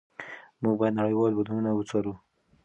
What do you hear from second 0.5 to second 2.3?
موږ باید نړیوال بدلونونه وڅارو.